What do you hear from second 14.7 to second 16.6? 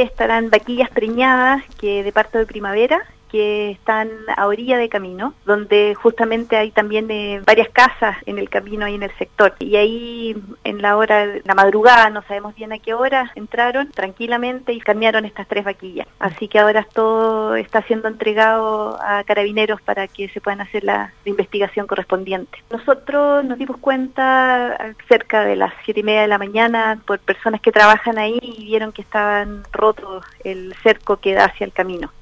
y cambiaron estas tres vaquillas. Así que